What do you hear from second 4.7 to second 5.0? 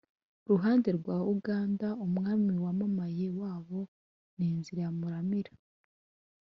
ya